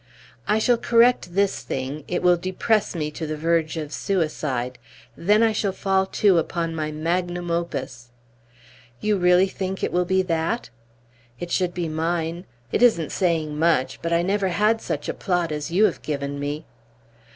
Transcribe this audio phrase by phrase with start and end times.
[0.47, 2.03] "I shall correct this thing.
[2.07, 4.79] It will depress me to the verge of suicide.
[5.15, 8.09] Then I shall fall to upon my magnum opus."
[8.99, 10.71] "You really think it will be that?"
[11.39, 12.45] "It should be mine.
[12.71, 16.39] It isn't saying much; but I never had such a plot as you have given
[16.39, 16.65] me!"